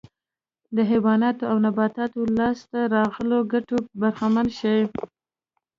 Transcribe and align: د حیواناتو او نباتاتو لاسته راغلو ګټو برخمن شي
د 0.75 0.77
حیواناتو 0.91 1.43
او 1.51 1.55
نباتاتو 1.65 2.19
لاسته 2.39 2.79
راغلو 2.95 3.39
ګټو 3.53 3.77
برخمن 3.99 4.47
شي 4.59 4.77